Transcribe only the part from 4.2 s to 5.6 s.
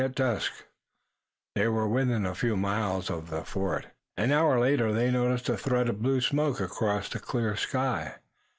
hour later they noticed a